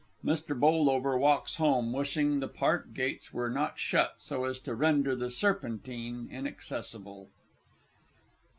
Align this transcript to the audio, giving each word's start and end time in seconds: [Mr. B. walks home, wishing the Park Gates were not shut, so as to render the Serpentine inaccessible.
[Mr. 0.25 0.59
B. 0.59 1.19
walks 1.19 1.57
home, 1.57 1.93
wishing 1.93 2.39
the 2.39 2.47
Park 2.47 2.91
Gates 2.91 3.31
were 3.31 3.51
not 3.51 3.77
shut, 3.77 4.15
so 4.17 4.45
as 4.45 4.57
to 4.61 4.73
render 4.73 5.15
the 5.15 5.29
Serpentine 5.29 6.27
inaccessible. 6.31 7.29